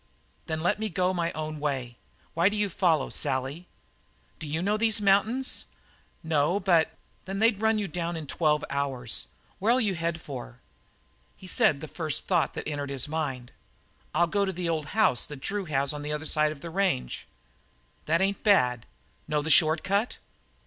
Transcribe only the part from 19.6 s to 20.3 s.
cut?"